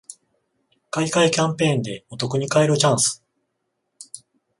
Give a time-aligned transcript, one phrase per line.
[0.89, 3.23] 買い換えキャンペーンでお得に買えるチャンス